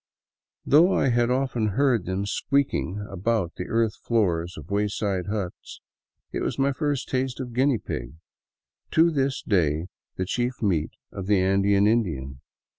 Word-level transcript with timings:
Though 0.65 0.91
I 0.93 1.09
had 1.09 1.29
often 1.29 1.67
heard 1.73 2.05
them 2.07 2.25
squeaking 2.25 3.05
about 3.07 3.53
the 3.53 3.67
earth 3.67 3.97
floors 3.97 4.57
of 4.57 4.71
wayside 4.71 5.27
huts, 5.27 5.79
it 6.31 6.39
was 6.39 6.57
my 6.57 6.71
first 6.73 7.07
taste 7.07 7.39
of 7.39 7.53
guinea 7.53 7.77
pig, 7.77 8.13
to 8.89 9.11
this 9.11 9.43
day 9.43 9.89
the 10.15 10.25
chief 10.25 10.59
meat 10.59 10.93
of 11.11 11.27
the 11.27 11.39
Andean 11.39 11.85
Indian. 11.85 12.41